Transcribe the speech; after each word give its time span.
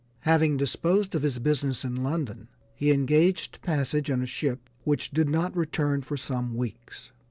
Having 0.21 0.57
disposed 0.57 1.13
of 1.13 1.21
his 1.21 1.37
business 1.37 1.85
in 1.85 1.95
London, 1.97 2.47
he 2.73 2.91
engaged 2.91 3.61
passage 3.61 4.09
in 4.09 4.23
a 4.23 4.25
ship 4.25 4.67
which 4.83 5.11
did 5.11 5.29
not 5.29 5.55
return 5.55 6.01
for 6.01 6.17
some 6.17 6.55
weeks. 6.55 7.11